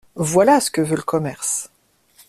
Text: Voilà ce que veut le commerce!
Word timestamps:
Voilà 0.15 0.59
ce 0.59 0.71
que 0.71 0.81
veut 0.81 0.95
le 0.97 1.03
commerce! 1.03 1.69